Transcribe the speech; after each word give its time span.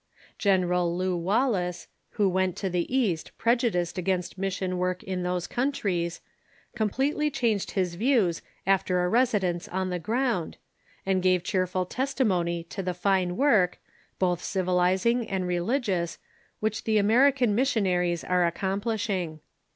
General 0.39 0.97
Lew 0.97 1.15
Wallace, 1.15 1.87
who 2.17 2.27
went 2.27 2.55
to 2.55 2.71
the 2.71 2.91
East 2.91 3.37
prejudiced 3.37 3.99
against 3.99 4.35
mission 4.35 4.79
work 4.79 5.03
in 5.03 5.21
those 5.21 5.45
countries, 5.45 6.21
completely 6.73 7.29
changed 7.29 7.69
his 7.77 7.93
views 7.93 8.41
after 8.65 9.05
a 9.05 9.11
resi 9.11 9.41
dence 9.41 9.67
on 9.67 9.91
the 9.91 9.99
ground, 9.99 10.57
and 11.05 11.21
gave 11.21 11.43
cheerful 11.43 11.85
testimony 11.85 12.63
to 12.63 12.81
the 12.81 12.95
fine 12.95 13.37
work, 13.37 13.77
both 14.17 14.41
civilizing 14.43 15.29
and 15.29 15.45
religious, 15.45 16.17
which 16.61 16.85
the 16.85 16.97
American 16.97 17.53
mission 17.53 17.85
aries 17.85 18.23
are 18.23 18.47
accomplishing. 18.47 19.39